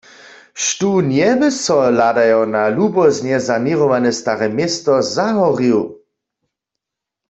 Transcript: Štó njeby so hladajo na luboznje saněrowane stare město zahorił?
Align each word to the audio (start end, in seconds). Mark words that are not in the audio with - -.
Štó 0.65 0.91
njeby 1.11 1.49
so 1.63 1.77
hladajo 1.89 2.41
na 2.53 2.63
luboznje 2.75 3.37
saněrowane 3.47 4.11
stare 4.19 4.47
město 4.57 4.93
zahorił? 5.15 5.79